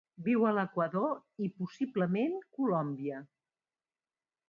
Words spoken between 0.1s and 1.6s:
Viu a l'Equador i,